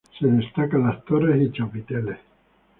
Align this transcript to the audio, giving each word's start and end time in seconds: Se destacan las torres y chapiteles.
Se 0.17 0.25
destacan 0.25 0.87
las 0.87 1.05
torres 1.05 1.39
y 1.47 1.51
chapiteles. 1.51 2.17